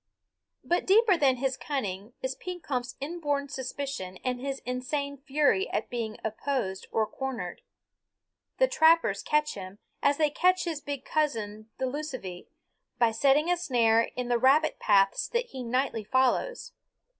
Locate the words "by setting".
12.97-13.51